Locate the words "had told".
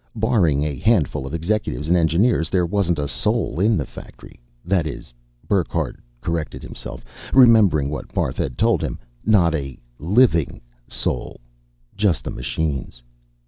8.39-8.81